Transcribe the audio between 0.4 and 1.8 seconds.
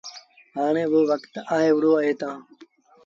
هآڻي اوٚ وکت آئي